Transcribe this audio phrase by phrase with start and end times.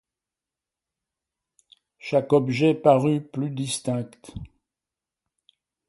[1.99, 4.31] Chaque objet parut plus distinct.